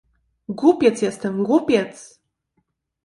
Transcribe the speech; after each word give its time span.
"„Głupiec 0.49 1.01
jestem, 1.01 1.43
głupiec!" 1.43 2.21